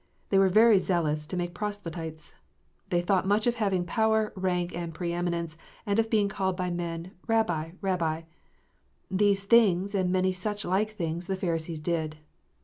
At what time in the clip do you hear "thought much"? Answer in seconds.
3.03-3.45